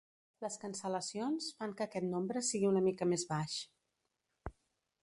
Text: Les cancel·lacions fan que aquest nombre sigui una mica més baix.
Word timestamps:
Les 0.43 0.55
cancel·lacions 0.61 1.49
fan 1.59 1.75
que 1.81 1.87
aquest 1.87 2.09
nombre 2.15 2.45
sigui 2.49 2.71
una 2.73 2.83
mica 2.89 3.11
més 3.13 3.29
baix. 3.37 3.61